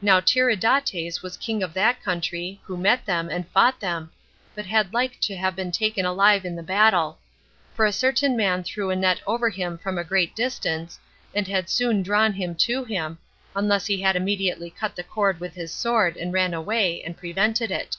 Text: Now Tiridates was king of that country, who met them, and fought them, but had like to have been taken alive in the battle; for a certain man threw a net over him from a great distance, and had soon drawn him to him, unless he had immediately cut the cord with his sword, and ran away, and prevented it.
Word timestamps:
Now 0.00 0.20
Tiridates 0.20 1.20
was 1.20 1.36
king 1.36 1.62
of 1.62 1.74
that 1.74 2.02
country, 2.02 2.62
who 2.64 2.78
met 2.78 3.04
them, 3.04 3.28
and 3.28 3.46
fought 3.50 3.78
them, 3.78 4.10
but 4.54 4.64
had 4.64 4.94
like 4.94 5.20
to 5.20 5.36
have 5.36 5.54
been 5.54 5.70
taken 5.70 6.06
alive 6.06 6.46
in 6.46 6.56
the 6.56 6.62
battle; 6.62 7.18
for 7.74 7.84
a 7.84 7.92
certain 7.92 8.38
man 8.38 8.64
threw 8.64 8.88
a 8.88 8.96
net 8.96 9.20
over 9.26 9.50
him 9.50 9.76
from 9.76 9.98
a 9.98 10.02
great 10.02 10.34
distance, 10.34 10.98
and 11.34 11.46
had 11.46 11.68
soon 11.68 12.02
drawn 12.02 12.32
him 12.32 12.54
to 12.54 12.84
him, 12.84 13.18
unless 13.54 13.84
he 13.84 14.00
had 14.00 14.16
immediately 14.16 14.70
cut 14.70 14.96
the 14.96 15.04
cord 15.04 15.40
with 15.40 15.52
his 15.52 15.72
sword, 15.74 16.16
and 16.16 16.32
ran 16.32 16.54
away, 16.54 17.02
and 17.04 17.18
prevented 17.18 17.70
it. 17.70 17.98